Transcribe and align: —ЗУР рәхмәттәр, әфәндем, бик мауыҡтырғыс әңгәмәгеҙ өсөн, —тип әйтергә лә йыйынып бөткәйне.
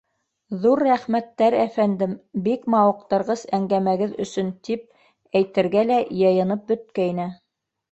—ЗУР 0.61 0.79
рәхмәттәр, 0.85 1.55
әфәндем, 1.63 2.15
бик 2.47 2.63
мауыҡтырғыс 2.75 3.45
әңгәмәгеҙ 3.59 4.17
өсөн, 4.27 4.51
—тип 4.71 5.39
әйтергә 5.43 5.87
лә 5.93 6.01
йыйынып 6.11 6.67
бөткәйне. 6.75 7.33